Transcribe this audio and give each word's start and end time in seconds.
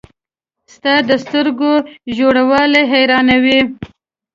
•ستا 0.73 0.93
د 1.09 1.11
سترګو 1.23 1.73
ژوروالی 2.15 2.83
حیرانوي. 2.91 3.59